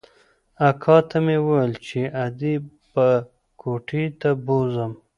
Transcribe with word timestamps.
اکا 0.69 0.97
ته 1.09 1.17
مې 1.25 1.37
وويل 1.45 1.73
چې 1.87 1.99
ادې 2.25 2.55
به 2.93 3.07
کوټې 3.61 4.03
ته 4.21 4.29
بوځم. 4.45 4.91